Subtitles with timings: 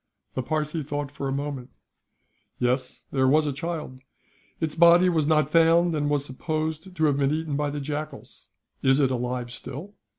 [0.33, 1.69] The Parsee thought for a moment.
[2.57, 3.99] "Yes, there was a child.
[4.59, 8.49] Its body was not found, and was supposed to have been eaten by the jackals.
[8.81, 9.93] Is it alive still?"